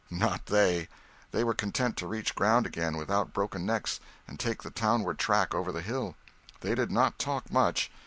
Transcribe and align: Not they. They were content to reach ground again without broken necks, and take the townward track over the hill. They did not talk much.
Not 0.09 0.47
they. 0.47 0.87
They 1.29 1.43
were 1.43 1.53
content 1.53 1.95
to 1.97 2.07
reach 2.07 2.33
ground 2.33 2.65
again 2.65 2.97
without 2.97 3.33
broken 3.33 3.67
necks, 3.67 3.99
and 4.27 4.39
take 4.39 4.63
the 4.63 4.71
townward 4.71 5.19
track 5.19 5.53
over 5.53 5.71
the 5.71 5.83
hill. 5.83 6.15
They 6.61 6.73
did 6.73 6.89
not 6.89 7.19
talk 7.19 7.51
much. 7.51 7.91